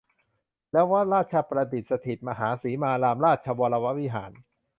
[0.71, 4.31] และวัดราชประดิษฐสถิตมหาสีมารามราชวรวิหาร